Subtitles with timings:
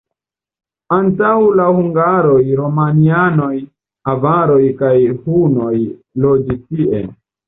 [0.95, 3.49] Antaŭ la hungaroj romianoj,
[4.13, 4.95] avaroj kaj
[5.27, 5.75] hunoj
[6.25, 7.03] loĝis tie.